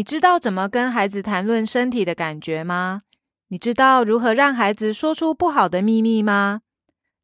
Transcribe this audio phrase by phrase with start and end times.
[0.00, 3.02] 你知道怎么跟孩子谈论身体的感觉吗？
[3.48, 6.62] 你知道如何让孩子说出不好的秘密吗？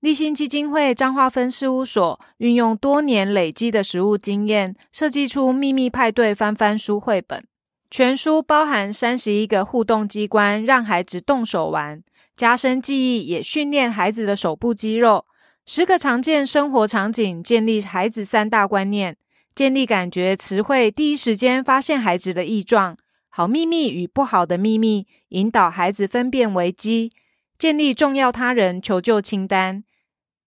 [0.00, 7.46] 立新基金会彰化分事务所运用多年累积的实务经验，设计出《秘密派对翻翻书》绘本。
[7.90, 12.02] 全书包含三十一个互动机关，让孩子动手玩，
[12.36, 15.24] 加深记忆，也训练孩子的手部肌肉。
[15.64, 19.16] 十个常见生活场景，建立孩子三大观念。
[19.56, 22.98] 建立感觉词汇，第一时间发现孩子的异状，
[23.30, 27.10] 好秘密与不好的秘密，引导孩子分辨危机。
[27.56, 29.82] 建立重要他人求救清单。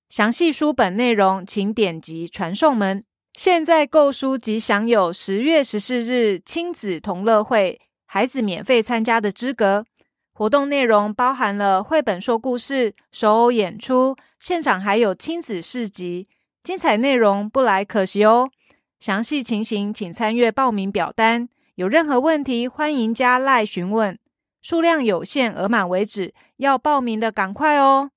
[0.10, 3.04] 详细书本内容，请点击传送门。
[3.34, 9.88] 现在购书即享有十月十四日亲子同乐会，孩子免费参加的资格。
[10.32, 16.28] 活动内容包含了绘本说故事、手偶演出，现场还有亲子市集，
[16.64, 18.52] 精彩内容不来可惜哦。
[19.00, 21.48] 详细情形请参阅报名表单。
[21.76, 24.20] 有任何问题，欢迎加赖询问。
[24.62, 26.34] 数量有限，额满为止。
[26.58, 28.12] 要报名的赶快哦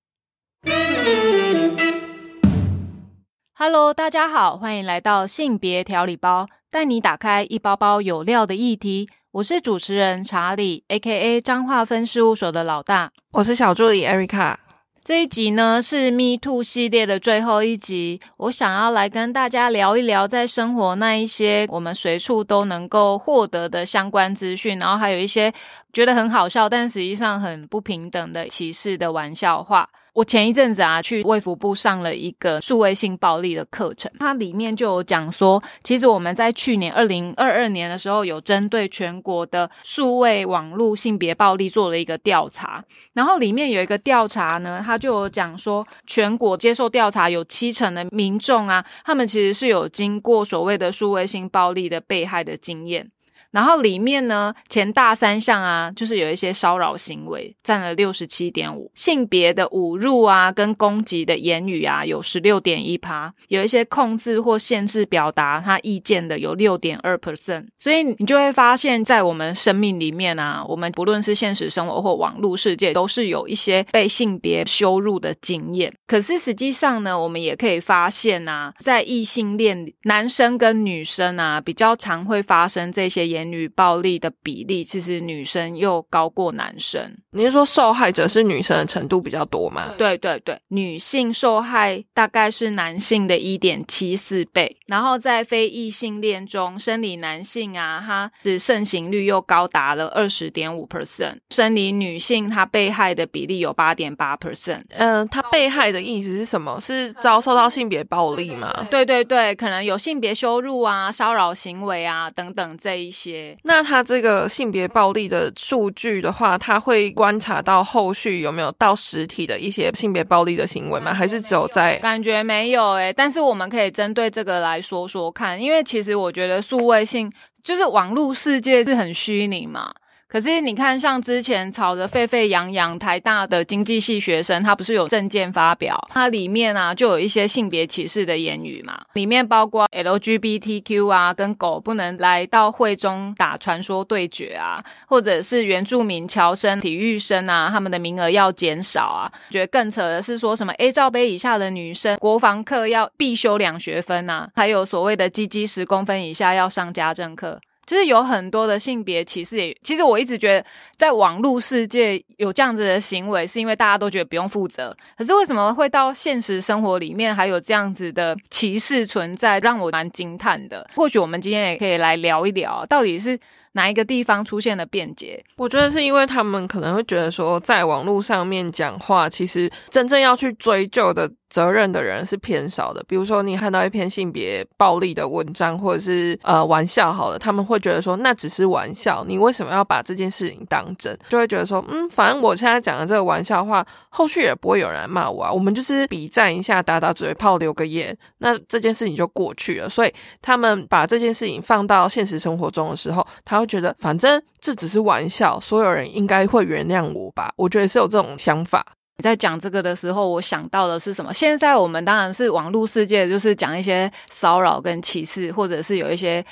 [3.55, 9.09] ！Hello，大家好，欢迎来到性别调理包，带你打开一包包有料的议题。
[9.31, 11.41] 我是主持人查理，A.K.A.
[11.41, 13.13] 彰化分事务所的老大。
[13.31, 14.57] 我是小助理 Erica。
[15.05, 25.53] 这一集呢是 Me Too 系列的最后一集，我想要来跟大家聊一聊在生活那一些我们随处都能够获得的相关资讯，然后还有一些
[25.93, 29.89] 觉得很好笑，但实际上很不平等的歧视的玩笑话。
[30.15, 53.11] 我前一阵子啊，去卫福部上了一个数位性暴力的课程，它里面就有讲说，其实我们在去年二零二二年的时候，有针对全国的数位网络性别暴力做了一个调查，然后里面有一个调查呢，它就有讲说，全国接受调查有七成的民众啊，他们其实是有经过所谓的数位性暴力的被害的经验。
[53.53, 67.67] 然后里面呢，前大三项啊，就是有一些骚扰行为，占了六十七点五；性别的侮辱啊，跟攻击的言语啊，有十六点一趴；有一些控制或限制表达他意见的，有六点二 percent。
[67.79, 75.95] 所以你就会发现，在我们生命里面啊，我们不论是现实生活或网络世界，都是有一些被性别羞辱的经验。
[76.07, 83.42] 可是实际上呢，我们也可以发现啊，在异性恋男生跟女生啊，比较常会发生这些言。
[83.45, 87.17] 女暴力的比例，其实女生又高过男生。
[87.31, 89.95] 你是说受害者是女生的程度比较多吗？
[89.97, 94.77] 对对对，女性受害大概是男性的一点七四倍。
[94.87, 101.39] 然后在非异性恋中，生理男性啊，他的盛行率又高达了二十点五 percent。
[101.51, 104.83] 生理女性她被害的比例有八点八 percent。
[104.91, 106.79] 嗯，她被害的意思是什么？
[106.81, 108.87] 是遭受到性别暴力吗？
[108.91, 113.32] 对对对，可能有性别羞辱啊、骚扰行为啊等等这一些。
[113.63, 121.13] 那他这个性别暴力的数据的话，他会观察到后续有没有到实体的一些性别暴力的行为吗？
[121.13, 127.31] 还是只有在感觉没有诶，但是我们可以针对这个来说说看，因为其实我觉得数位性
[127.63, 129.93] 就是网络世界是很虚拟嘛。
[130.33, 149.31] 可是你看，像之前吵得沸沸扬扬，台大的经济系学生，他不是有证件发表，它里面啊就有一些性别歧视的言语嘛，里面包括 LGBTQ 啊，跟狗不能来到会中打传说对决啊，或者是原住民侨生、体育生啊，他们的名额要减少啊。
[149.51, 157.61] 觉得更扯的是说什么 A 罩杯以下的女生国防课要必修两学分啊，还有所谓的鸡鸡十公分以下要上家政课。
[157.85, 160.67] 就是有很多的性别歧视，也其实我一直觉得，
[160.97, 164.97] 在网络世界有这样子的行为，是因为大家都觉得不用负责。
[165.19, 170.89] 可是为什么会到现实生活里面还有这样子的歧视存在，让我蛮惊叹的。
[170.95, 173.39] 或许我们今天也可以来聊一聊，到底是
[173.73, 175.43] 哪一个地方出现了便捷？
[175.57, 181.31] 我觉得是因为他们可能会觉得说，在网络上面讲话，其实真正要去追究的。
[181.53, 191.15] 责任的人是偏少的，比如说你看到一篇性别暴力的文章，或者是呃玩笑好了，他们会觉得说那只是玩笑，你为什么要把这件事情当真？
[191.29, 199.91] 就会觉得说，嗯，反正我现在讲的这个玩笑话，后续也不会有人骂我啊，我们就是比战一下，打打嘴炮，留个言，那这件事情就过去了。
[199.91, 207.53] 所以他们把这件事情放到现实生活中的时候，他会觉得反正这只是玩笑，所有人应该会原谅我吧？
[207.57, 208.83] 我觉得是有这种想法。
[209.19, 211.33] 你在讲这个的时候，我想到的是什么？
[211.33, 216.45] 现在我们当然是网络世界，就是讲一些骚扰跟歧视，或者是有一些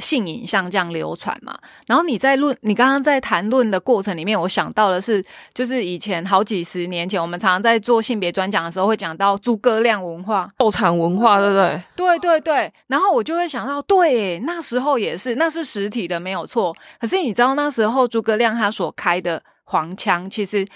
[0.00, 1.56] 性影像这样流传嘛。
[1.86, 5.24] 然后你在论，你刚刚在谈论的过程里面，我想到的是，
[5.54, 11.82] 就是以前好几十年前，我们常常在做性别专讲的时候，会讲到诸葛亮文化、斗场文化，对不对？
[11.96, 12.72] 对对对。
[12.88, 16.76] 然后我就会想到，对，那时候也是，那是实体的，没有错。
[17.00, 20.66] 可是你知道那时候诸葛亮他所开的黄腔，其实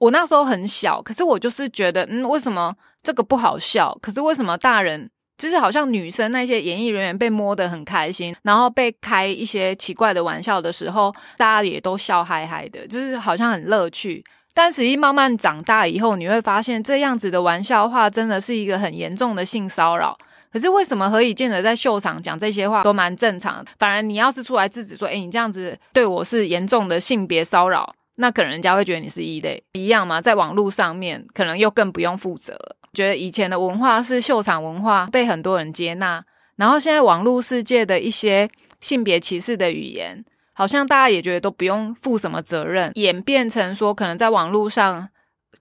[0.00, 3.96] 我那时候很小，可是我就是觉得，嗯，为什么这个不好笑？
[4.02, 5.08] 可是为什么大人？
[5.36, 14.22] 就是好像女生那些演艺人员被摸得很开心，然后被开一些奇怪的玩笑的时候，大家也都笑嗨嗨的，就是好像很乐趣。
[14.52, 20.18] 但实际慢慢长大以后，你会发现这样子的玩笑话真的是一个很严重的性骚扰。
[20.52, 23.64] 可是为什么何以见得在秀场讲这些话都蛮正常？
[23.78, 30.20] 反而你要是出来制止说，哎，你这样子对我是严重的性别骚扰，那可能人家会觉得你是异类一样嘛？
[30.20, 32.56] 在网络上面，可能又更不用负责。
[32.92, 36.24] 觉得以前的文化是秀场文化，被很多人接纳。
[36.56, 38.48] 然后现在网络世界的一些
[38.80, 40.22] 性别歧视的语言，
[40.52, 45.08] 好像大家也觉得都不用负什么责任，演变成说，可能在网络上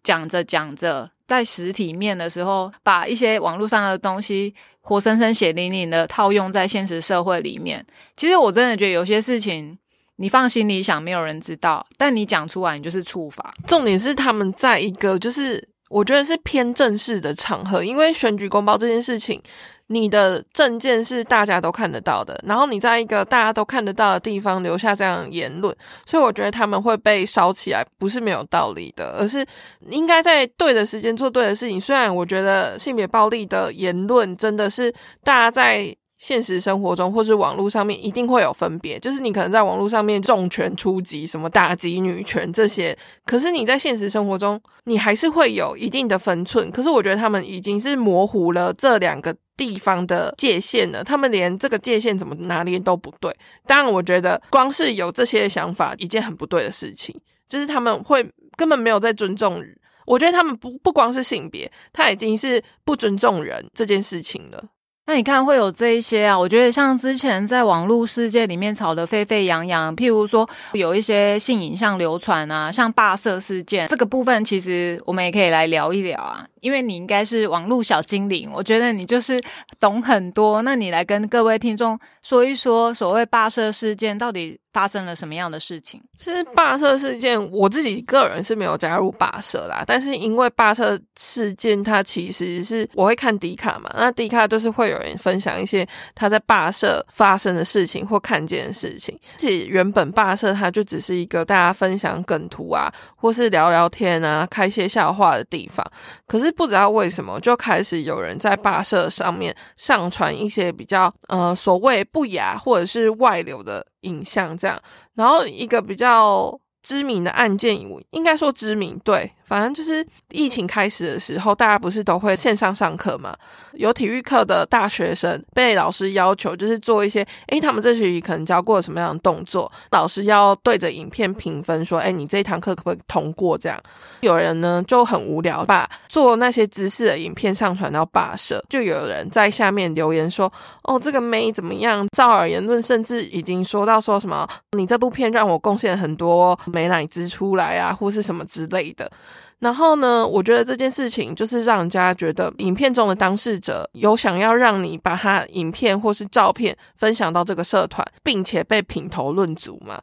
[0.04, 7.86] 讲着讲着，在实体面的时候，把一些网络上的东西活生生血淋淋的套用在现实社会里面。
[8.18, 9.78] 其实我真的觉得有些事情，
[10.20, 13.54] 你放心里想，没有人知道，但你讲出来，你就是处罚。
[13.66, 15.68] 重点是他们在一个就是。
[15.90, 19.42] 我觉得是偏正式的场合，因为选举公报这件事情，
[19.88, 25.76] 你的证件是大家都看得到的，然后你在一个大家都看得到的地方留下这样言论，
[26.06, 29.44] 所以我觉得他们会被烧起来，不是没有道理的，而是
[29.90, 31.82] 应该在对的时间做对的事情。
[31.82, 34.94] 虽然我觉得性别暴力的言论真的是
[35.24, 35.96] 大家在。
[36.20, 42.96] 现实生活中或是网络上面一定会有分别，就是你可能在网络上面重拳出击，什么打击女权这些，
[43.26, 46.70] 可是你在现实生活中，你还是会有一定的分寸。
[46.70, 53.34] 可是我觉得他们已经是模糊了这两个地方的界限了，他们连这个界限怎么拿捏都不对。
[53.66, 57.16] 当然，我觉得光是有这些想法，一件很不对的事情，
[57.48, 59.64] 就是他们会根本没有在尊重。
[60.06, 64.62] 我觉得他们不不光是性别，他已经是不尊重人这件事情了。
[65.10, 66.38] 那你看会有这一些啊？
[66.38, 76.46] 我觉得像之前在网络世界里面吵得沸沸扬扬，譬如说有一些性影像流传啊，像霸社事件这个部分，其实我们也可以来聊一聊啊。
[76.62, 79.42] 因为你应该是网络小精灵，我觉得你就是
[79.80, 80.62] 懂很多。
[80.62, 86.02] 那你来跟各位听众说一说，所谓霸社事件到底发生了什么样的事情？
[86.18, 89.84] 其实霸社事件，我自己个人是没有加入霸社啦。
[89.86, 99.18] 但是因为霸社事件，它其实是我会看迪卡嘛，那迪卡就是会有人分享一些他在霸社发生的事情或看见的事情。
[99.38, 105.86] 其实原本霸社它就只是一个大家分享梗图啊，或是聊聊天啊，开些笑话的地方。
[106.28, 114.82] 可是不知道为什么，就开始有人在霸社上面上传一些比较呃所谓不雅或者是外流的影像，这样，
[115.16, 116.60] 然后一个比较。
[116.82, 117.78] 知名的案件，
[118.12, 123.36] 应该说知名，对，反正就是疫情开始的时候，大家不是都会线上上课嘛？
[123.74, 133.58] 有体育课的大学生被老师要求，就是做一些，诶，他们这学期可能教过什么样的动作，老师要对着影片评分，说，诶，你这一堂课可不可以通过？
[133.58, 133.82] 这样，
[134.22, 140.52] 有人呢就很无聊，把做那些姿势的影片上传到霸社，就有人在下面留言说，
[140.84, 142.08] 哦，这个妹怎么样？
[142.16, 146.58] 照耳言论，甚至已经说到说什么，你这部片让我贡献很多。
[146.68, 149.10] 美奶汁出来啊，或是什么之类的。
[149.60, 160.02] 然后呢，我觉得这件事情就是让人家觉得，影片中的当事者有想要让你把他影片或是照片分享到这个社团，并且被品头论足嘛。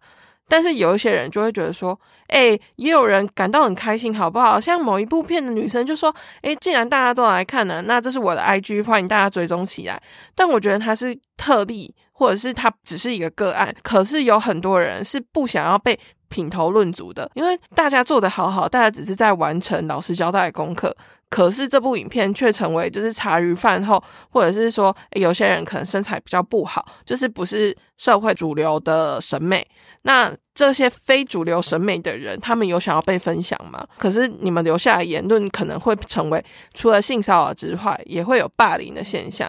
[0.48, 4.60] 但是有一些人就会觉得说，哎，也有人感到很开心，好不好？
[4.60, 10.00] 像某一部片的女生就说，哎，既然大家都来看呢，那这是我的 IG，欢迎大家追踪起来。
[10.36, 13.74] 但我觉得他是特例，或者是它只是一个个案。
[13.82, 15.98] 可是有很多人是不想要被。
[16.28, 20.94] 品头论足的，因为大家做的好好，大家只是在完成老师交代的功课，
[21.30, 29.64] 可是这部影片却成为就是茶余饭后，或者是说有些人可能身材比较不好，就是不是社会主流的审美。
[30.02, 33.86] 那这些非主流审美的人，他们有想要被分享吗？
[33.96, 36.44] 可是你们留下的言论可能会成为
[36.74, 39.48] 除了性骚扰之外，也会有霸凌的现象。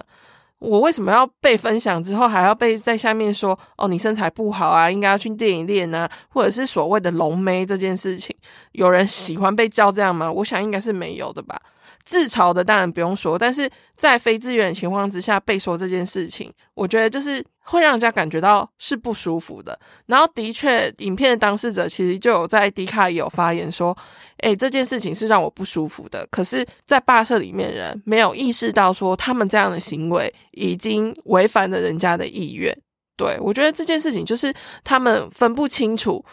[0.60, 8.36] 我为什么要被分享之后还要被在下面说哦你身材不好啊，应该要去练一练啊，或者是所谓的龙妹这件事情，
[8.72, 10.32] 有人喜欢被叫这样吗？
[10.32, 11.62] 我想应该是没有的吧。
[12.04, 19.78] 自嘲的当然不用说，但是在非自愿的情况之下被说这件事情，我觉得就是会让人家感觉到是不舒服的。
[20.06, 23.96] 然后的确，影片的当事者其实就有在迪卡也有发言说，
[24.38, 26.26] 诶，这件事情是让我不舒服的。
[26.32, 32.76] 可是，在霸社里面人没有意识到说，他们这样的行为已经违反了人家的意愿。
[33.18, 36.24] 对我觉得这件事情就是他们分不清楚。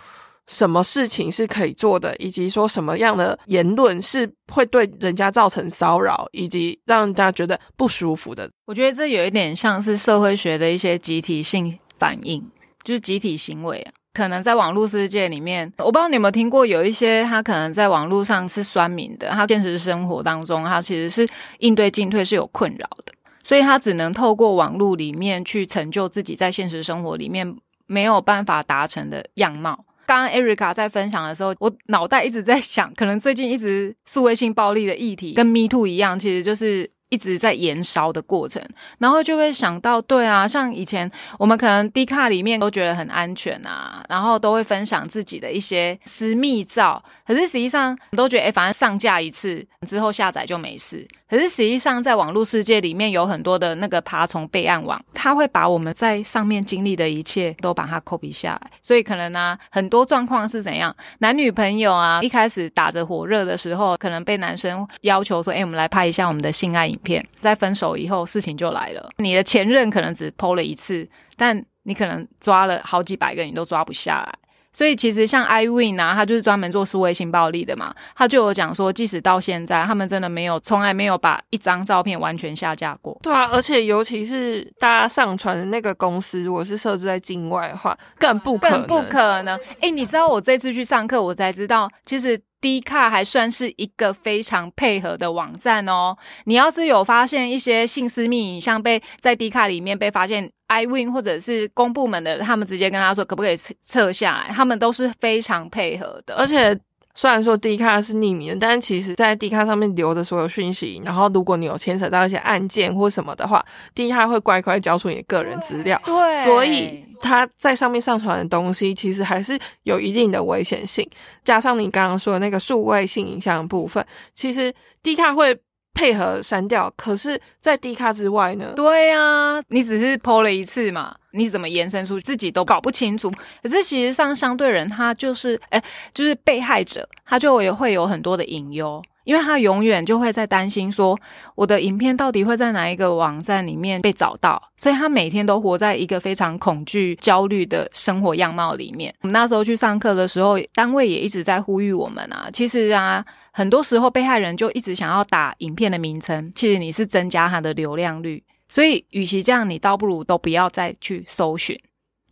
[0.47, 8.51] 什么事情是可以做的，以及说什么样的言论是会对人家造成骚扰，以及让人家觉得不舒服的。
[8.67, 12.47] 我觉得这有一点像是社会学的一些集体性反应，
[12.83, 13.93] 就是集体行为啊。
[14.13, 21.27] 可能在网络世界里面，我不知道你有没有听过，有一些他可能在网络上是酸民的，他现实生活当中他其实是
[21.59, 29.85] 应对进退是有困扰的，所以他只能透过网络里面去成就自己在现实生活里面没有办法达成的样貌。
[30.07, 38.61] 刚刚 Erica 在分享的时候，我脑袋一直在想，可能最近一直数位性暴力的议题跟 Me Too 一样，其实就是一直在延烧的过程，
[38.99, 51.07] 然后就会想到，对啊，像以前我们可能 D 卡里面都觉得很安全啊，然后都会分享自己的一些私密照，可是实际上都觉得，哎，反正上架一次之后下载就没事。
[51.31, 58.71] 可是实际上，在网络世界里面有很多的那个爬虫备案网，它会把我们在上面经历的一切都把它 copy 下来。
[58.81, 60.95] 所以可能呢，很多状况是怎样？
[61.19, 69.11] 男女朋友啊，一开始打着火热的时候，可能被男生要求说：“哎，我们来拍一下我们的性爱影片。”在分手以后，事情就来了。
[69.19, 74.35] 你的前任可能只 PO 了一次，但你可能抓了好几百个，你都抓不下来。
[74.73, 83.17] 所以其实像 iWin 啊，他就是专门做数位性暴力的嘛，他就有讲说，即使到现在，他们真的没有，从来没有把一张照片完全下架过。
[83.23, 89.57] 对啊，而且尤其是大家上传的那个公司，如果是设置在境外的话，更不可更不可能。
[89.81, 96.17] 哎，你知道我这次去上课，我才知道，其实 D 卡还算是一个非常配合的网站哦。
[96.47, 100.51] 你要是有发现一些性私密影像被在 D 卡里面被发现。
[100.67, 106.35] iWin 或者是公部门的，他们直接跟他说可不可以撤下来，他们都是非常配合的。
[106.37, 106.75] 而且
[107.15, 116.01] 虽然说 D 卡是匿名的，但是其实在 D 卡上面留的所有讯息，然后如果你有牵扯到一些案件或什么的话，D 卡会乖乖交出你的个人资料。
[116.05, 121.09] 对，所以他在上面上传的东西，其实还是有一定的危险性。
[121.45, 124.05] 加上你刚刚说的那个数位性影像部分，
[124.35, 125.59] 其实 D 卡会。
[125.95, 128.73] 配合删掉，可是，在低卡之外呢？
[128.75, 133.31] 对呀，你只是剖了一次嘛，你怎么延伸出自己都搞不清楚？
[133.63, 135.83] 可是，其实上相对人他就是，哎，
[136.13, 139.03] 就是被害者，他就也会有很多的隐忧。
[139.25, 141.19] 因为他永远就会在担心说，
[141.55, 149.15] 我的影片到底会在哪一个网站里面被找到，所以他每天都活在一个非常恐惧、焦虑的生活样貌里面。
[149.23, 153.25] 我们那时候去上课的时候，单位也一直在呼吁我们啊，其实啊，
[153.57, 161.79] 很多时候被害人就一直想要打影片的名称，其实你是增加他的流量率，所以与其这样，你倒不如都不要再去搜寻，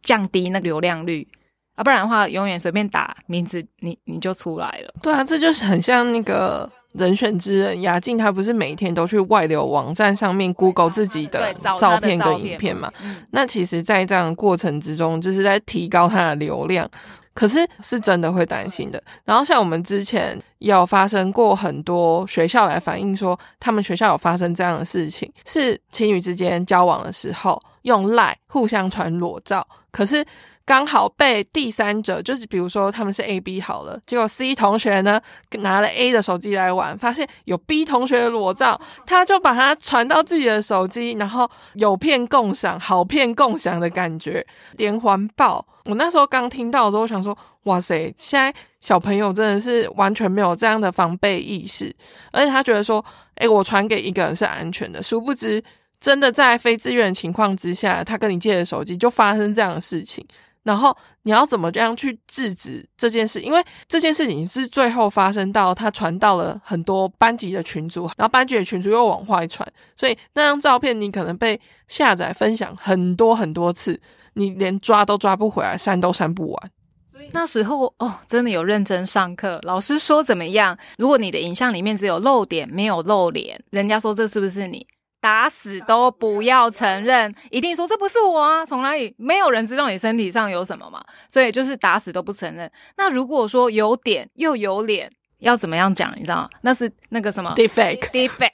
[0.03, 1.29] 降低那流量率。
[1.77, 4.93] 啊，不然的话，永远随便打名字，你你就出来了。
[5.01, 12.93] 对啊，这就是很像那个人选之人雅静，他不是每天都去外流网站上面 Google 自己的照片跟影片嘛？
[13.31, 16.91] 那其实，在这样过程之中，就是在提高他的流量。
[17.35, 19.03] 可是是真的会担心的。
[19.25, 20.39] 然后像我们之前
[20.71, 30.25] 有发生过很多学校来反映说，他们学校有发生这样的事情，是情侣之间交往的时候用赖互相传裸照，可是。
[30.65, 35.21] 刚好被第三者，就是比如说他们是 A、B 好了，结果 C 同学呢
[35.59, 45.67] 拿了 A 的手机来玩，发现有 B 同学的裸照，他就把它传到自己的手机，然后有片共享，好片共享的感觉，连环爆。
[45.85, 51.95] 我那时候刚听到的时候，我想说，哇塞，现在小朋友真的是完全没有这样的防备意识，
[52.31, 53.05] 而且他觉得说，
[53.37, 55.63] 诶，我传给一个人是安全的，殊不知
[56.01, 60.25] 真的在非自愿情况之下，他跟你借的手机就发生这样的事情。
[60.65, 63.41] 然后你要怎么这样去制止这件事？
[63.41, 74.01] 因为这件事情是最后发生到他传到了很多班级的群组，然后班级的群组又往外传，所以那张照片你可能被下载分享很多很多次，
[74.35, 76.71] 你连抓都抓不回来，删都删不完。
[77.11, 80.77] 所以那时候哦，真的有认真上课，老师说怎么样？
[80.99, 84.87] 如果你的影像里面只有露点没有露脸，人家说这是不是你？
[85.21, 88.67] 打死都不要承认，一定说这不是我啊！
[88.67, 89.15] 从哪里？
[89.17, 92.69] 没有人知道你身体上有什么嘛，所以就是打死都不承认。
[92.97, 95.09] 那如果说有点又有脸，
[95.39, 96.13] 要怎么样讲？
[96.17, 98.51] 你知道那是那个什么？defect，defect。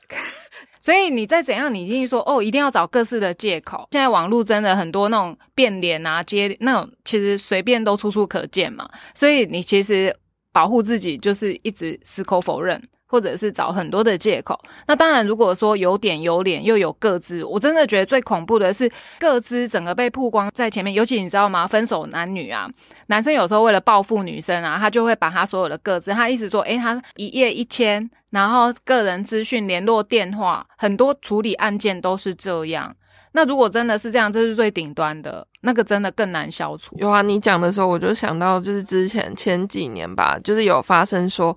[0.89, 3.87] 所以你再怎样，你一定说哦，一定要找各式的借口。
[3.91, 8.89] 现在网络真的很多那种变脸啊、接那种，其实随便都处处可见嘛。
[9.15, 10.17] 所以你其实
[10.51, 12.83] 保护自己，就是一直矢口否认。
[13.09, 14.59] 或者是找很多的借口。
[14.87, 18.89] 那当然，如果说有点有脸又有个资，我真的觉得最恐怖的是
[19.19, 20.93] 个资整个被曝光在前面。
[20.93, 21.67] 尤其你知道吗？
[21.67, 22.69] 分手男女啊，
[23.07, 32.95] 男生有时候为了报复女生啊，他就会把他所有的个资，他意思说，诶，他一夜一千，然后个人资讯、联络电话，很多处理案件都是这样。
[33.33, 36.97] 那如果真的是这样，这是最顶端的，那个真的更难消除。
[36.99, 41.57] 有啊，你讲的时候我就想到，就是之前前几年吧，就是有发生说。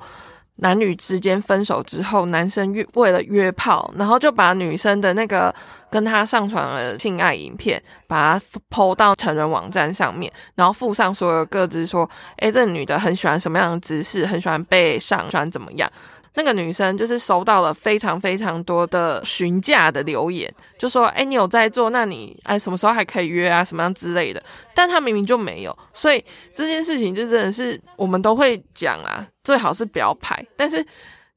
[0.62, 5.54] 男女之间分手之后，男生约为了约炮，然后就把女生的那个
[5.90, 15.92] 跟他上传的性爱影片，把它抛到成人网站上面，然后附上所有各自说，诶，这女的很喜欢什么样的姿势，很喜欢被上，喜欢怎么样。
[16.34, 21.90] 那个女生就是收到了非常非常多的询价的留言，就说：“哎，你有在做？
[21.90, 23.64] 那你哎什么时候还可以约啊？
[23.64, 24.42] 什么样之类的？”
[24.74, 26.24] 但她明明就没有，所以
[26.56, 30.46] 这件事情就真的是我们都会讲啊，最好是不要拍。
[30.56, 30.86] 但是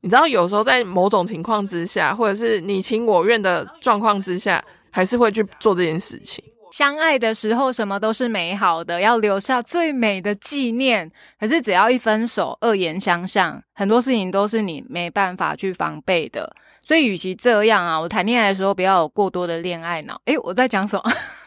[0.00, 6.44] 你知道，有时候在某种情况之下，或者是你情我愿的状况之下，还是会去做这件事情。
[6.74, 11.08] 相爱的时候，什么都是美好的，要留下最美的纪念。
[11.38, 16.52] 可是只要一分手，恶言相向，很多事情都是你没办法去防备的。
[16.82, 20.20] 所以，与其这样啊，我谈恋爱的时候不要有过多的恋爱脑。
[20.24, 21.04] 诶，我在讲什么？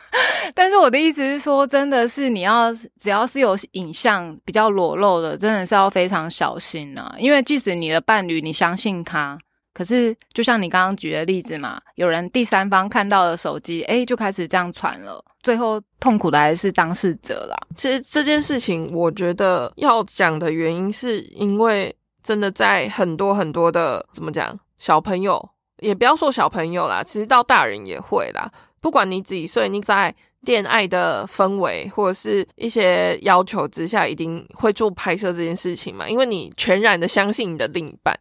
[0.55, 7.13] 但是我的意思是说，真的是你要只要是有影像比较裸露的，真的是要非常小心呐。
[7.19, 9.37] 因为即使你的伴侣，你相信他。
[9.77, 17.55] 可是，就像你刚刚举的例子嘛，有人第三方看到了手机，哎，就开始这样传了，最后痛苦的还是当事者啦。
[17.75, 28.51] 其实这件事情，我觉得要讲的原因，是因为真的在很多很多的怎么讲，小朋友也不要说小朋友啦，其实到大人也会啦。
[28.81, 38.17] 不管你几岁，你在恋爱的氛围或者是一些要求之下，一定会做拍摄这件事情嘛，因为你全然的相信你的另一半。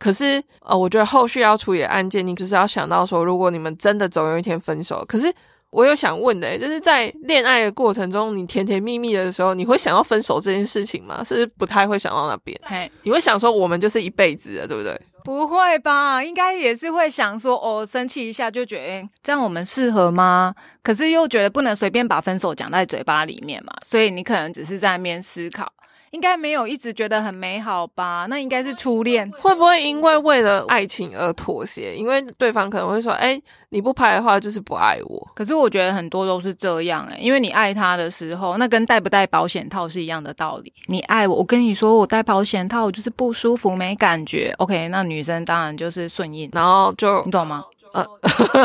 [0.00, 5.32] 可是，呃，我觉得后续要处理案件，你就是要想到说，如果你们真的总有一天分手，可是
[5.68, 11.22] 我有想问的，就是在恋爱的过程中，你甜甜蜜蜜的时候，你会想要分手这件事情吗？
[11.22, 12.58] 是不太会想到那边，
[13.02, 14.98] 你会想说我们就是一辈子的，对不对？
[15.22, 16.24] 不会吧？
[16.24, 20.54] 应该也是会想说，哦，生气一下就觉得这样我们适合吗？
[20.82, 25.70] 可是又觉得不能随便把分手讲在嘴巴里面嘛，所以你可能只是在那边思考。
[26.10, 28.26] 应该没有一直觉得很美好吧？
[28.28, 31.94] 那应该是初恋，会不会因为为了爱情而妥协？
[31.94, 40.72] 因为对方可能会说：“哎，你不拍的话就是不爱我。”可是我觉得很多都是这样哎，因为你爱他的时候，那跟戴不戴保险套是一样的道理。
[40.86, 44.52] 你爱我，我跟你说我戴保险套我就是不舒服没感觉。
[44.58, 47.64] OK，那女生当然就是顺应，然后就你懂吗？
[47.92, 48.06] 呃，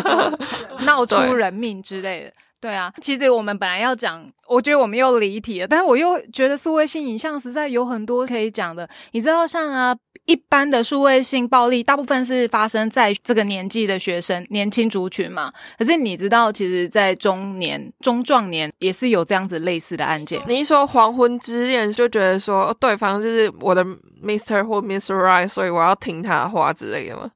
[0.85, 2.33] 闹出人命之类的。
[2.61, 8.89] 对啊，其实我们本来要讲，我觉得我们又离题了，但是我又觉得数位性影像实在有很多可以讲的。
[9.11, 15.53] 你知道，像啊，一般的数位性暴力，大部分是发生在这个年纪的学生、年轻族群嘛。
[15.77, 20.41] 可是你知道，其实，在中年、中壮年也是有这样子类似的案件。
[20.47, 23.85] 你一说黄昏之恋，就觉得说对方就是我的
[24.23, 27.29] Mister 或 Miss Right，所以我要听他的话之类的吗？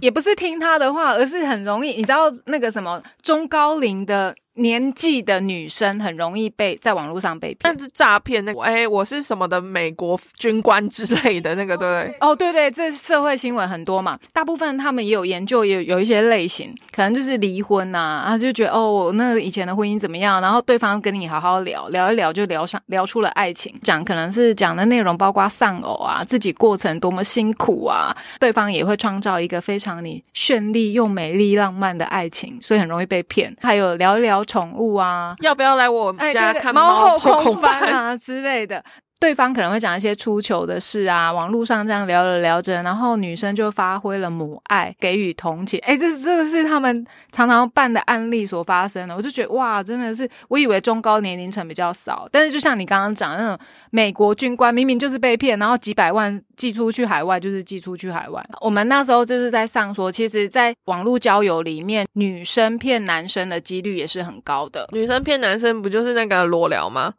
[0.00, 4.34] 也不是听他的话，而是很容易，你知道那个什么中高龄的。
[4.54, 8.44] 年纪的女生很容易被在网络上被骗，那是诈骗。
[8.44, 12.16] 那哎，我是什么的美国军官之类的那个，对不对？
[12.20, 14.18] 哦，对对，这社会新闻很多嘛。
[14.32, 20.42] 大部分他们也有研究，有有一些类型，可能就是离婚呐，啊，就觉得哦，那以前的婚姻怎么样？
[20.42, 33.56] 然后对方跟你好好聊聊一聊，就聊上聊出了爱情，讲可能是讲的内容包括丧偶啊，自己过程多么辛苦啊，对方也会创造一个非常你绚丽又美丽浪漫的爱情，所以很容易被骗。
[33.62, 34.41] 还有聊一聊。
[34.44, 38.84] 宠物啊，要不要来我们家看猫后空翻啊之类的？
[39.22, 45.78] 对方可能会讲一些出糗的事啊，网络上这样聊着聊着，然后女生就发挥了母爱，给予同情。
[45.84, 53.56] 哎，这这个是他们常常办的案例所发生的，我就觉得哇，真的是，我以为中高年龄层比较少，但是就像你刚刚讲那种
[53.92, 58.44] 美国军官，明明就是被骗，然后几百万寄出去海外，就是寄出去海外。
[58.60, 64.88] 我们那时候就是在上说，其实，在网络交友里面，女生骗男生的几率也是很高的。
[64.90, 67.14] 女生骗男生不就是那个裸聊吗？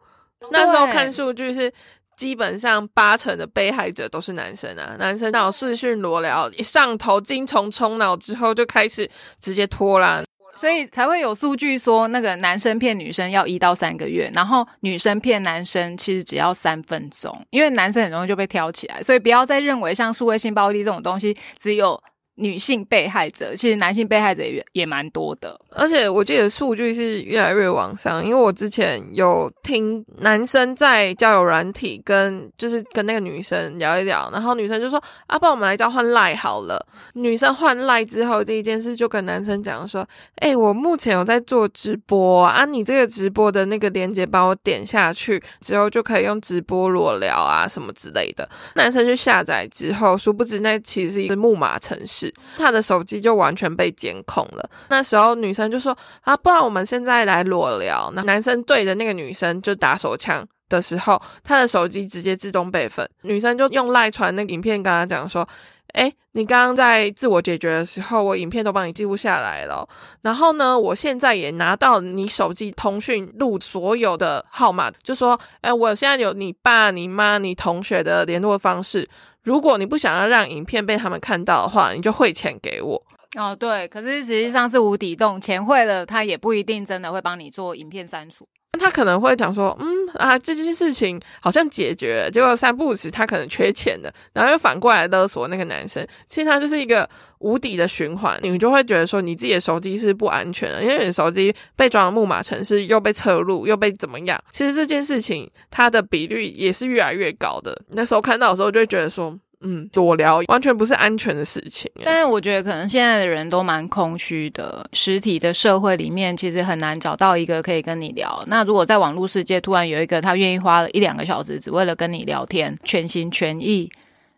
[0.51, 1.71] 那时候看数据是，
[2.15, 9.09] 基本上八成的被害者都是男生啊，男生到视讯裸聊一上头，精虫冲脑之后就开始
[9.41, 10.23] 直接拖啦，
[10.55, 22.01] 所以才会有数据说，那个男生骗女生要一到三个月，然后女生骗男生其实只要三分钟，因为男生很容易就被挑起来，所以不要再认为像数位性暴力这种东西只有。
[22.35, 28.25] 女性被害者其实男性被害者也也蛮多的，而且我记得数据是越来越往上。
[28.25, 40.07] 因为我之前有听男生在交友软体跟就是跟那个女生聊一聊，然后女生就说：“啊，不我们来交换赖好了。”女生换赖之后，第一件事就跟男生讲说
[40.41, 52.22] ：“哎，我目前有在做直播啊，你这个直播的那个链接帮我点下去之后，就可以用直播裸聊啊什么之类的。”男生去下载之后，殊不知那其实是一个木马城市。
[52.57, 54.69] 他的手机就完全被监控了。
[54.89, 58.11] 那时候女生就说啊，不然我们现在来裸聊。
[58.13, 65.47] 那男生对着那个女生就打手枪的时候，他的手机直接自动备份，女生就用赖传那个影片跟他讲说。
[65.93, 69.87] 哎，你刚刚在自我解决的时候，我影片都帮你记录下来了。
[70.21, 79.07] 然后呢，我现在也拿到你手机通讯录所有的号码，就说，哎，我现在有你爸、你妈、你同学的联络方式。
[79.43, 83.03] 如果你不想要让影片被他们看到的话，你就汇钱给我。
[83.35, 88.47] 哦，对，可是实际上是无底洞，钱汇了，他也不一定真的会帮你做影片删除。
[88.83, 96.05] 他可能会讲说，嗯啊，这件事情好像解决了，结果三不五时他可能缺钱的，然后又反过来勒索那个男生。
[96.27, 104.37] 其实他就是一个无底的循环，你就会觉得说，你自己的手机是不安全的，因为你手机被装了木马程式，又被侧录，又被怎么样？
[104.51, 107.81] 其实这件事情它的比率也是越来越高的。
[107.91, 109.39] 那时候看到的时候，就会觉得说。
[109.63, 111.89] 嗯，就我聊完全不是安全的事情。
[112.03, 118.43] 但是我觉得可能现在的人都蛮空虚的，实体的社会里面其实很难找到一个可以跟你聊。
[118.47, 123.89] 那如果在网络世界突然有一个他愿意花了一两个小时，只为了跟你聊天，全心全意，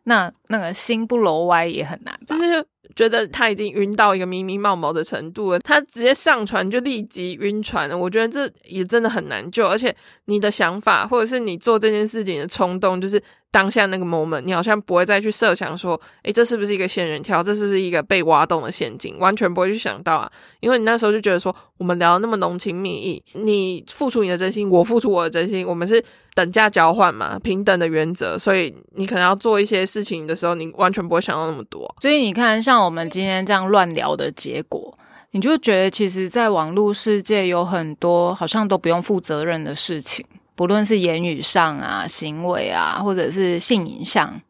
[0.03, 2.17] 那那个心不楼歪也很难。
[2.25, 7.97] 就是觉得他已经晕到一个迷迷冒冒的程度了，他直接上船就立即晕船了。
[7.97, 9.95] 我觉得这也真的很难救，而且
[10.25, 13.21] 你的想法或者是你做这件事情的冲动，就是。
[13.51, 17.41] 当下那个 moment，你好像不会再去设想说，诶，这是不是一个仙人跳？
[17.41, 19.17] 这是不是一个被挖洞的陷阱？
[19.17, 28.37] 完全不会去想到啊，因为你那时候就觉得说，我们聊那么浓情蜜意，你付出你的真心，我付出我的真心，我们是等价交换嘛，平等的原则。
[28.37, 31.95] 所以你可能要做一些事情的时候，你完全不会想到那么多。
[32.01, 34.97] 所以你看，像像我们今天这样乱聊的结果，
[35.31, 40.25] 你就觉得其实，在网络世界有很多好像都不用负责任的事情。
[40.55, 44.41] 不论是言语上啊、行为啊，或者是性影像，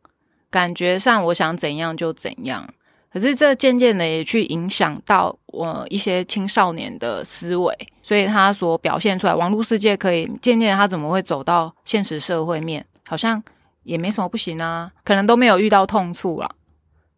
[0.49, 2.67] 感觉上我想怎样就怎样。
[3.13, 13.43] 可是这渐渐的也去影响到我一些青少年的思维，所以他所表现出来，网络世界可以渐渐他怎么会走到现实社会面，好像
[13.83, 16.49] 也没什么不行啊，可能都没有遇到痛处了。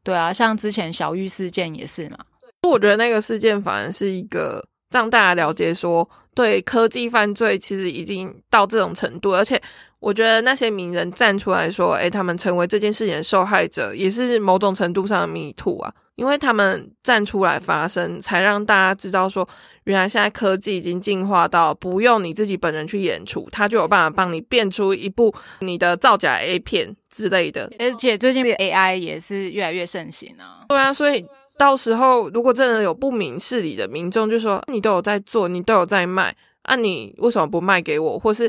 [0.08, 2.18] 对啊，像之前小玉事件也是嘛。
[2.64, 6.10] 我觉得那个事件反而是一个让大家了解说。
[6.34, 9.60] 对科技犯罪其实已经到这种程度，而且
[9.98, 19.50] 我觉得那些名人站出来说，诶，他们成为这件事情的受害者，也是某种程度上的迷途啊，因为他们站出来发声，才让大家知道说，
[19.88, 27.72] 原来现在科技已经进化到不用你自己本人去演出，他就有办法帮你变出一部你的造假 A 片之类的。
[27.80, 30.66] 而且最近的 AI 也是越来越盛行啊。
[30.70, 31.26] 对啊，所以。
[31.60, 38.20] 到时候，如果真的有不明事理的民众，就说你都有在做，你都有在卖，啊，你为什么不卖给我？
[38.20, 38.48] 或是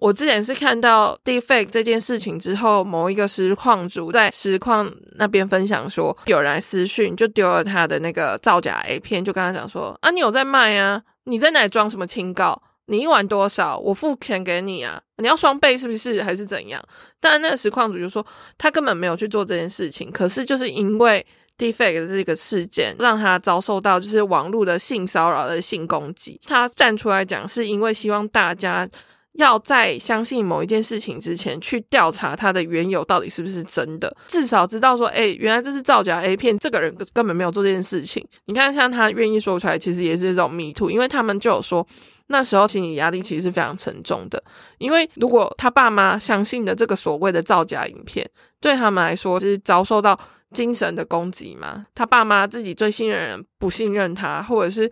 [0.00, 11.02] 我之前是看到 Deepfake 这件事情之后，某一个实况主在实况那边分享说，有人来私讯就丢了他的那个造假 A 片，就跟他讲说，啊，你有在卖啊？
[11.24, 12.60] 你在哪里装什么清告？
[12.86, 13.78] 你一晚多少？
[13.78, 15.00] 我付钱给你啊？
[15.18, 16.22] 你要双倍是不是？
[16.22, 16.82] 还是怎样？
[17.20, 18.24] 但那个实况主就说，
[18.56, 21.24] 他根本没有去做这件事情，可是就是因为。
[21.58, 28.88] Defect 这个事件让他遭受到就是网络的性骚扰的性攻击，他站出来讲是因为希望大家
[29.38, 38.26] 要在相信某一件事情之前去调查它的缘由到底是不是真的，至少知道说，哎，原来这是造假 A 片，这个人根本没有做这件事情。
[38.46, 41.86] 你看，像他愿意说出来，其实也是一种迷途，因为他们就有说
[42.26, 44.42] 那时候心理压力其实是非常沉重的，
[44.78, 48.28] 因为如果他爸妈相信的这个所谓的造假影片，
[48.60, 50.18] 对他们来说是遭受到。
[50.54, 54.90] 精神的攻击嘛，他爸妈自己最信任人不信任他，或者是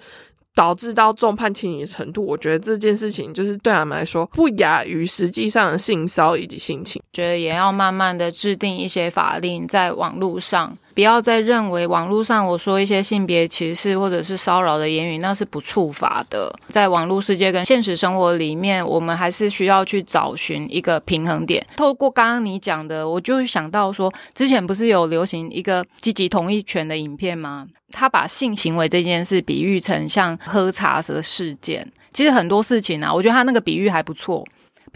[0.57, 10.77] 导致到众叛亲离的程度，我觉得这件事情就是对他们来说不亚于实际上的性骚以及性侵，觉得也要慢慢的制定一些法令在网络上。
[10.97, 16.51] 不要再认为网络上我说一些性别歧视或者是骚扰的言语，那是不触法的。
[16.69, 21.67] 在网络世界跟现实生活里面，我们还是需要去找寻一个平衡点。
[21.77, 27.67] 透过刚刚你讲的，我就想到说，之前不是有流行一个积极同意权的影片吗？
[27.93, 31.87] 他把性行为这件事比喻成像喝茶的事件。
[32.15, 34.43] 其实很多事情啊，我觉得他那个比喻还不错。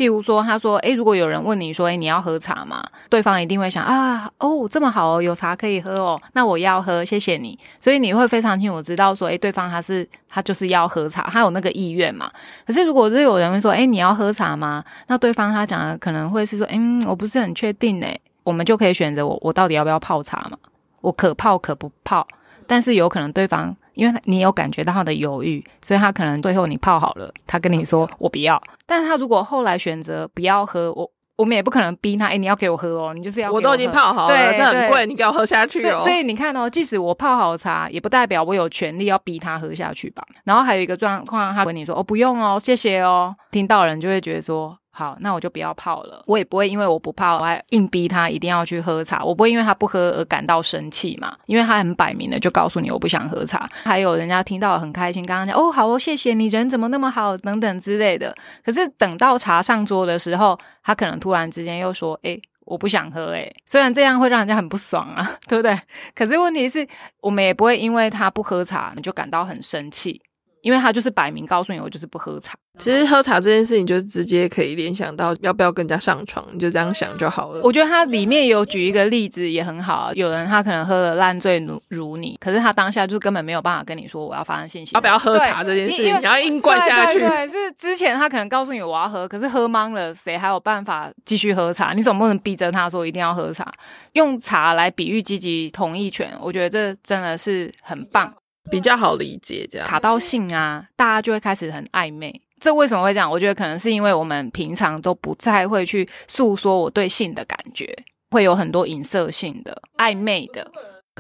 [0.01, 12.31] 譬如说，他说：“诶，如果有人问你说，诶，你要喝茶吗？”对方一定会想：“啊，哦，这么好，有茶可以喝哦，那我要喝，谢谢你。”所以你会非常清楚知道说：“诶，对方他是他就是要喝茶，他有那个意愿嘛。”
[12.67, 20.57] 可是如果是有人会说：“诶，你要喝茶吗？”那对方他讲的可能会是说：“嗯，我不是很确定诶。”我们就可以选择我我到底要不要泡茶嘛？
[21.03, 22.27] 我可泡可不泡，
[22.67, 23.77] 但是有可能对方。
[23.95, 28.61] 因为你有感觉到他的犹豫，所以他可能最后你泡好了，他跟你说我不要。
[28.87, 35.99] 但是他如果后来选择不要喝，我我们也不可能逼他，哎，你要给我喝哦，你就是要我都已经泡好了，这很贵，你给我喝下去哦。
[36.01, 40.23] 所以你看哦，即使我泡好茶，也不代表我有权利要逼他喝下去吧。
[40.45, 44.77] 然后还有一个状况，他跟你说哦，不用哦，谢谢哦，听到人就会觉得说。
[45.01, 46.23] 好，那我就不要泡了。
[46.27, 49.25] 我也不会因为我不泡，我还硬逼他一定要去喝茶。
[49.25, 51.35] 我不会因为他不喝而感到生气嘛？
[51.47, 53.67] 因为他很摆明的就告诉你我不想喝茶。
[53.85, 58.35] 还有人家听到很开心，刚刚讲哦好哦谢谢你人怎么那么好等等之类的。
[58.63, 63.51] 可是等到茶上桌的时候，他可能突然之间又说哎我不想喝哎。
[63.65, 65.81] 虽然这样会让人家很不爽啊， 对不对？
[66.15, 66.87] 可是问题是
[67.23, 70.21] 我们也不会因为他不喝茶你就感到很生气。
[70.63, 72.55] 因为他就是摆明告诉你，我就是不喝茶。
[72.79, 77.61] 其实喝茶这件事情，就是直接可以联想到要不要跟人家上床，你就这样想就好了。
[77.63, 87.19] 我觉得他里面有举一个例子也很好，有人他可能喝了烂醉如如你，可是他当下就根本没有办法跟你说我要发生性行为，要不要喝茶这件事情，你要硬灌下去。
[87.19, 91.93] 对，是之前他可能告诉你我要喝，可是喝懵了，谁还有办法继续喝茶？
[91.93, 93.71] 你总不能逼着他说一定要喝茶，
[94.13, 98.33] 用茶来比喻积极同意权，我觉得这真的是很棒。
[98.71, 102.41] 比较好理解，这样卡到性啊，大家就会开始很暧昧。
[102.61, 103.31] 这为什么会这样？
[103.31, 107.91] 我觉得可能是因为我们平常都不太会去诉说我对性的感觉，
[108.31, 110.71] 会有很多隐射性的暧昧的。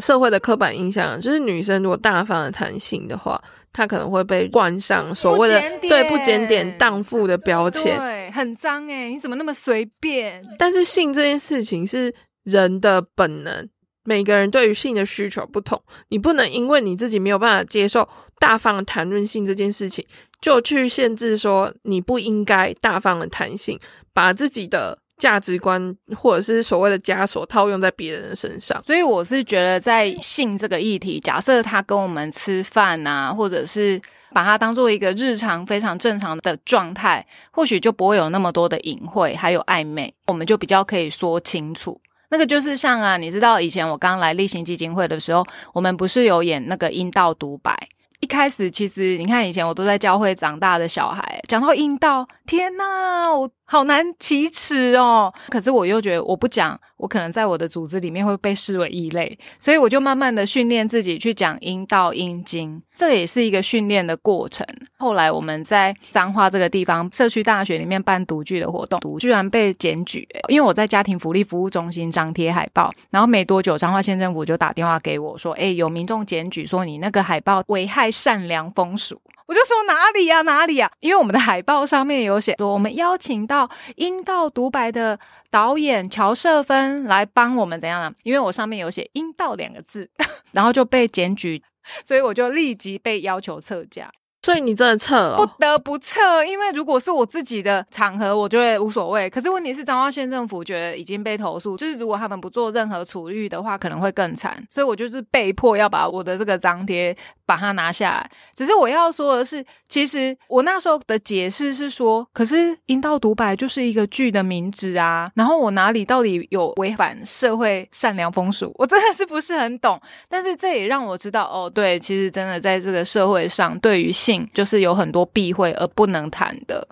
[0.00, 10.42] 社会的刻板印象就是女生如果大方的谈性的话，她可能会被冠上所谓的对不检点荡妇的标签，对，很脏哎，你怎么那么随便？
[10.58, 13.68] 但是性这件事情是人的本能。
[14.10, 18.08] 每个人对于性的需求不同，你不能因为你自己没有办法接受
[18.40, 20.04] 大方的谈论性这件事情，
[20.40, 23.78] 就去限制说你不应该大方的谈性，
[24.12, 28.82] 把自己的价值观或者是所谓的枷锁套用在别人的身上。
[28.84, 34.02] 所以我是觉得，在性这个议题，假设他跟我们吃饭啊，或者是
[34.34, 42.00] 把它当做一个日常非常正常的状态，或许就不会有那么多的隐晦还有暧昧，我们就比较可以说清楚。
[42.30, 47.76] 那个就是像啊，你知道以前我刚来例行基金会的时候，我们不是有演那个阴道独白？
[48.20, 53.50] 一开始其实你看以前我都在教会长大的小孩，讲到阴道，天哪，我。
[53.70, 64.66] 好难启齿哦，可是我又觉得我不讲，我可能在我的组织里面会被视为异类，所以我就慢慢的训练自己去讲阴道阴经，这也是一个训练的过程。
[64.98, 79.20] 后来我们在彰化这个地方社区大学里面办独剧的活动，居然被检举，因为我在家庭福利服务中心张贴海报，然后没多久彰化县政府就打电话给我说，哎，有民众检举说你那个海报危害善良风俗。
[79.50, 85.18] 我就说哪里呀哪里呀，因为我们的海报上面有写说，我们邀请到阴道独白的
[85.50, 88.12] 导演乔瑟芬来帮我们怎样呢？
[88.22, 90.08] 因为我上面有写阴道两个字，
[90.52, 91.60] 然后就被检举，
[92.04, 94.12] 所以我就立即被要求撤架。
[94.42, 99.28] 所以你真的撤了，不得不撤，因为如果是我自己的场合，我就会无所谓。
[99.28, 104.66] 可是问题是，彰化县政府觉得已经被投诉，就是如果他们不做任何处理的话，可能会更惨。
[104.70, 108.30] 所以我就是被迫要把我的这个张贴把它拿下来。
[108.56, 118.72] 只是我要说的是，其实我那时候的解释是说，可是阴道独白就是一个剧的名字啊，然后我哪里到底有违反社会善良风俗？
[118.76, 120.00] 我真的是不是很懂。
[120.30, 124.29] 但是这也让我知道，哦，对，其实真的在这个社会上，对于性。
[124.52, 126.86] 就是有很多避讳而不能谈的，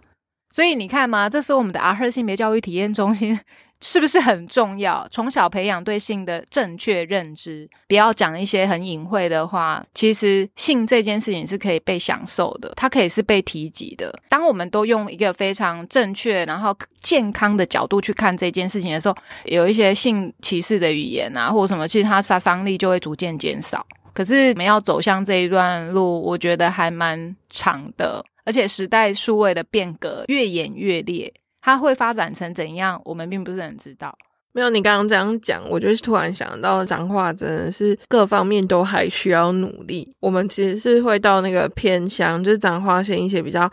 [0.51, 3.39] 所以你看嘛，这是我们的阿赫性别教育体验中心，
[3.81, 5.07] 是不是很重要？
[5.11, 9.85] 从小培养对性的正确认知，不要讲一些很隐晦的话。
[9.95, 14.13] 其实性这件事情是可以被享受的，它可以是被提及的。
[14.29, 23.87] 当我们都用一个非常正确然后健康的角度去看这件事情的时候，有一些性歧视的语言啊，或者什么，其实它杀伤力就会逐渐减少。
[24.19, 34.13] 可是，我们要走向这一段路，我觉得还蛮长的，而且时代数位的变革越演越烈，它会发展成怎样，我们并不是很知道。
[34.51, 40.13] 没有你刚刚这样讲，我就是突然想到，脏话真的是各方面都还需要努力。
[40.19, 43.71] 我们其实是会到那个偏乡，就是彰化县一些比较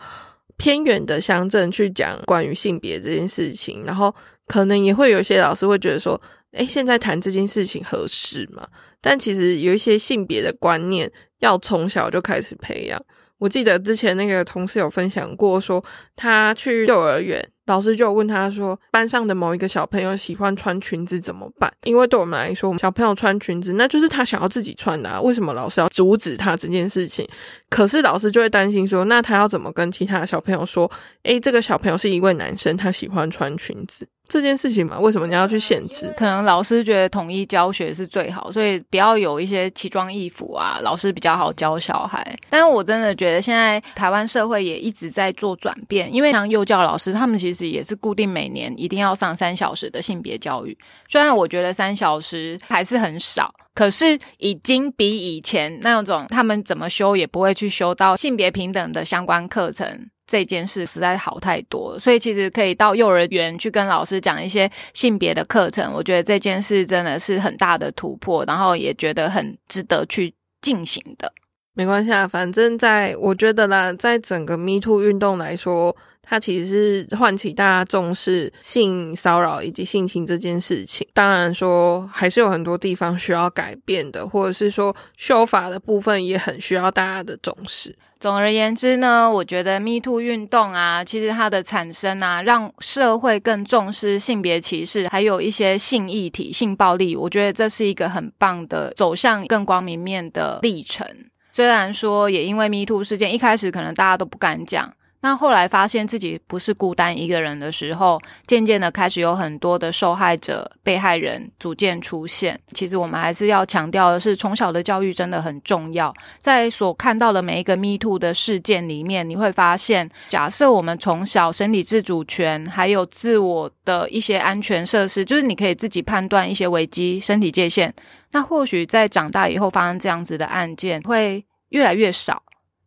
[0.56, 4.14] 偏远的乡镇去讲关于性别这件事情，然后
[4.46, 6.20] 可能也会有些老师会觉得说。
[6.52, 8.66] 哎，现在谈这件事情合适吗？
[9.00, 13.00] 但其实有一些性别的观念要从小就开始培养。
[13.38, 21.70] 我记得之前那个同事有分享过，说他去幼儿园，老师就问他说，班上的某一个小朋友喜欢穿裙子怎么办？
[21.84, 27.28] 因为对我们来说，小朋友穿裙子那就是他想要自己穿的，啊为什么老师要阻止他这件事情？
[27.68, 30.90] 可是老师就会担心说，那他要怎么跟其他小朋友说？
[31.24, 34.08] 诶，这个小朋友是一位男生，他喜欢穿裙子。
[34.28, 34.98] 这件事情嘛？
[34.98, 36.12] 为什么你要去限制？
[36.16, 42.36] 可能老师觉得统一教学是最好，所以不要有一些奇装异服啊，老师比较好教小孩。
[42.50, 50.76] 但是我真的觉得现在台湾社会也一直在做转变，因为像幼教老师，他们其实也是固定每年一定要上三小时的性别教育。
[51.08, 60.08] 虽然我觉得三小时还是很少，可是已经比以前那种他们怎么修也不会去修到性别平等的相关课程。
[60.26, 65.92] 这件事实在好太多，所以其实可以到幼儿园去跟老师讲一些性别的课程。
[65.92, 71.32] 我觉得这件事真的是很大的突破，然后也觉得很值得去进行的。
[71.74, 75.96] 没关系啊，反正在我觉得啦，在整个 Me Too 运动来说。
[76.28, 81.06] 它其实是唤起大家重视性骚扰以及性侵这件事情。
[81.14, 87.96] 当然说，还是有很多地方需要改变的，或者是说修法的部分也很需要大家的重视。
[88.26, 97.14] 总而言之呢，我觉得 Me Too 运动啊，其实它的产生啊，让社会更重视性别歧视，还有一些性议题、性暴力。
[97.14, 101.06] 我觉得这是一个很棒的走向更光明面的历程。
[101.52, 104.92] 虽然说，也因为 Me Too 事件，一开始可能大家都不敢讲。
[105.20, 112.58] 那后来发现自己不是孤单一个人的时候，渐渐的开始有很多的受害者、被害人逐渐出现。
[112.72, 116.14] 其实我们还是要强调的是，从小的教育真的很重要。
[116.38, 127.92] 在所看到的每一个 Me Too 的事件里面，你会发现，假设我们从小身体自主权，还有自我的一些安全设施，就是你可以自己判断一些危机、身体界限，
[128.32, 132.42] 那或许在长大以后发生这样子的案件会越来越少。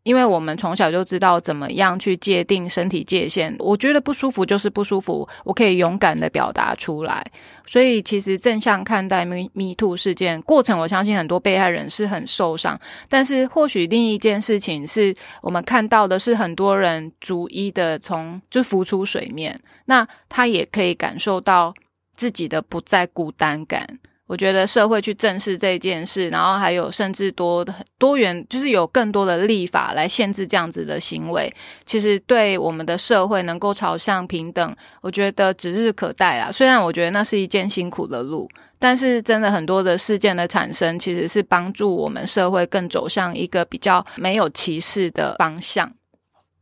[0.10, 7.24] 因为我们从小就知道怎么样去界定身体界限，我觉得不舒服就是不舒服，我可以勇敢的表达出来。
[7.68, 21.72] 所以其实正向看待 Me Me Too 事件过程，我相信很多被害人是很受伤，但是或许另一件事情是我们看到的是很多人逐一的从就浮出水面，那他也可以感受到
[22.16, 24.00] 自己的不再孤单感。
[24.30, 27.66] 我觉得社会去正视这件事，然后还有甚至多
[27.98, 31.52] 多元，就是有更多的立法来限制这样子的行为，
[31.84, 36.52] 其实对我们的社会能够朝向平等，我觉得指日可待啦。
[36.52, 45.92] 虽然我觉得那是一件辛苦的路，但是真的很多的事件的产生，其实是帮助我们社会更走向一个比较没有歧视的方向。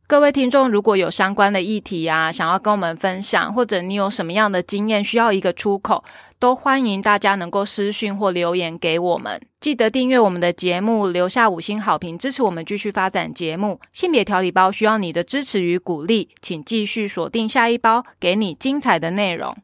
[0.08, 6.02] 各位听众，如果有相关的议题啊，想要跟我们分享，或者你有什么样的经验需要一个出口，
[6.38, 9.38] 都欢迎大家能够私讯或留言给我们。
[9.60, 13.80] 记得订阅我们的节目，留下五星好评，支持我们继续发展节目。
[13.92, 19.54] 性别调理包需要你的支持与鼓励，请继续锁定下一包，给你精彩的内容。